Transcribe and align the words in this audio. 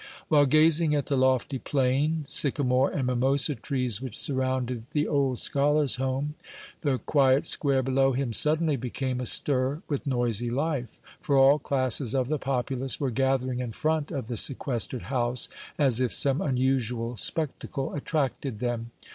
While 0.29 0.47
gazing 0.47 0.95
at 0.95 1.05
the 1.05 1.15
lofty 1.15 1.59
plane, 1.59 2.25
sycamore, 2.27 2.89
and 2.89 3.05
mimosa 3.05 3.53
trees 3.53 4.01
which 4.01 4.17
surrounded 4.17 4.85
the 4.93 5.07
old 5.07 5.37
scholar's 5.37 5.97
home, 5.97 6.33
the 6.81 6.97
quiet 6.97 7.45
square 7.45 7.83
below 7.83 8.11
him 8.13 8.33
suddenly 8.33 8.77
became 8.77 9.21
astir 9.21 9.83
with 9.87 10.07
noisy 10.07 10.49
life, 10.49 10.99
for 11.19 11.37
all 11.37 11.59
classes 11.59 12.15
of 12.15 12.29
the 12.29 12.39
populace 12.39 12.99
were 12.99 13.11
gathering 13.11 13.59
in 13.59 13.73
front 13.73 14.09
of 14.09 14.27
the 14.27 14.37
sequestered 14.37 15.03
house, 15.03 15.47
as 15.77 16.01
if 16.01 16.11
some 16.11 16.41
unusual 16.41 17.15
spectacle 17.15 17.93
attracted 17.93 18.57
them. 18.57 18.89